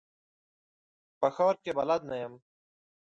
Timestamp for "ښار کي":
1.35-1.71